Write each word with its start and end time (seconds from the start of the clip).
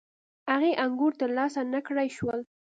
هغې 0.51 0.71
انګور 0.83 1.11
ترلاسه 1.21 1.61
نه 1.73 1.79
کړای 1.87 2.09
شول. 2.17 2.39